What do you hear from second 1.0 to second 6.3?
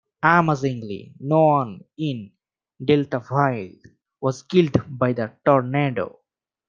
no one in Deltaville was killed by the tornado.